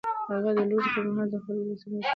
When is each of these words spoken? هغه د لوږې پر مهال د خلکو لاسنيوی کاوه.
هغه 0.31 0.51
د 0.57 0.59
لوږې 0.69 0.89
پر 0.93 1.03
مهال 1.07 1.27
د 1.31 1.35
خلکو 1.43 1.67
لاسنيوی 1.69 2.01
کاوه. 2.03 2.09